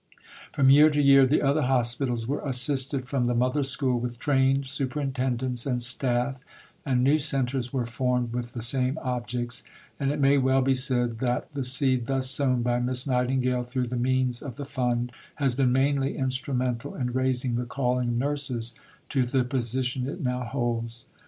From 0.51 0.71
year 0.71 0.89
to 0.89 0.99
year 0.99 1.27
the 1.27 1.43
other 1.43 1.61
hospitals 1.61 2.25
were 2.25 2.41
assisted 2.43 3.07
from 3.07 3.27
the 3.27 3.35
mother 3.35 3.61
school 3.61 3.99
with 3.99 4.17
trained 4.17 4.65
superintendents 4.67 5.67
and 5.67 5.79
staff, 5.79 6.43
and 6.83 7.03
new 7.03 7.19
centres 7.19 7.71
were 7.71 7.85
formed 7.85 8.33
with 8.33 8.53
the 8.53 8.63
same 8.63 8.97
objects, 9.03 9.63
and 9.99 10.09
it 10.11 10.19
may 10.19 10.39
well 10.39 10.63
be 10.63 10.73
said 10.73 11.19
that 11.19 11.53
the 11.53 11.63
seed 11.63 12.07
thus 12.07 12.31
sown 12.31 12.63
by 12.63 12.79
Miss 12.79 13.05
Nightingale 13.05 13.63
through 13.63 13.85
the 13.89 13.95
means 13.95 14.41
of 14.41 14.55
the 14.55 14.65
Fund 14.65 15.11
has 15.35 15.53
been 15.53 15.71
mainly 15.71 16.17
instrumental 16.17 16.95
in 16.95 17.13
raising 17.13 17.53
the 17.53 17.65
calling 17.65 18.09
of 18.09 18.15
nurses 18.15 18.73
to 19.09 19.23
the 19.23 19.43
position 19.43 20.07
it 20.09 20.19
now 20.19 20.43
holds. 20.45 21.05